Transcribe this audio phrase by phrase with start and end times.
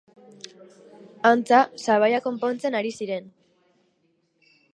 [1.31, 3.29] Antza, sabaia konpontzen ari ziren.